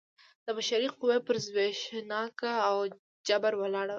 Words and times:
د 0.45 0.47
بشري 0.57 0.87
قوې 0.99 1.17
پر 1.27 1.35
زبېښاک 1.45 2.39
او 2.69 2.77
جبر 3.27 3.53
ولاړ 3.61 3.87
و. 3.89 3.89